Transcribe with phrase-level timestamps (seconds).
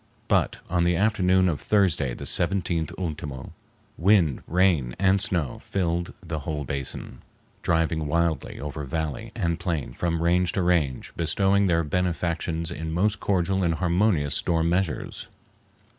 [0.27, 3.51] But on the afternoon of Thursday, the 17th ultimo,
[3.99, 7.19] wind, rain, and snow filled the whole basin,
[7.61, 13.19] driving wildly over valley and plain from range to range, bestowing their benefactions in most
[13.19, 15.27] cordial and harmonious storm measures.